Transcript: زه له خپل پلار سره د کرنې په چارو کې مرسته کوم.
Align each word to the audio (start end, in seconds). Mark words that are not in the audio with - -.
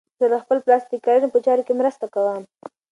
زه 0.19 0.25
له 0.31 0.37
خپل 0.43 0.57
پلار 0.63 0.79
سره 0.83 0.91
د 0.99 1.03
کرنې 1.05 1.27
په 1.33 1.39
چارو 1.45 1.65
کې 1.67 1.73
مرسته 1.79 2.05
کوم. 2.13 2.43